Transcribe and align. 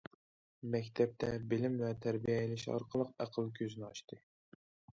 مەكتەپتە 0.75 1.29
بىلىم 1.51 1.75
ۋە 1.83 1.91
تەربىيە 2.07 2.39
ئېلىش 2.47 2.67
ئارقىلىق 2.73 3.13
ئەقىل 3.27 3.55
كۆزىنى 3.61 3.89
ئاچتى. 3.91 4.21